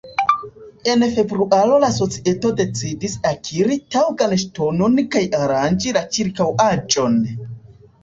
En 0.93 1.03
februaro 1.17 1.75
la 1.83 1.89
societo 1.97 2.51
decidis 2.63 3.15
akiri 3.35 3.79
taŭgan 3.97 4.37
ŝtonon 4.47 5.01
kaj 5.17 5.25
aranĝi 5.45 5.97
la 6.03 6.07
ĉirkaŭaĵon. 6.19 7.25